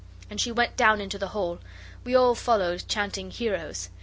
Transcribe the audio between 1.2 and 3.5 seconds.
hall. We all followed chanting